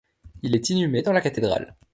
[0.41, 1.75] Il est inhumé dans la cathédrale.